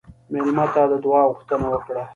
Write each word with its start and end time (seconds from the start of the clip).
مېلمه 0.31 0.65
ته 0.73 0.81
د 0.91 0.93
دعا 1.05 1.21
غوښتنه 1.29 1.65
وکړه. 1.73 2.03